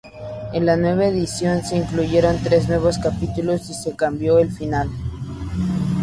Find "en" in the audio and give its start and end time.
0.53-0.65